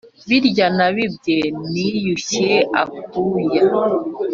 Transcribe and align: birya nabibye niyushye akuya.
birya 0.27 0.67
nabibye 0.77 1.39
niyushye 1.71 2.51
akuya. 2.81 3.61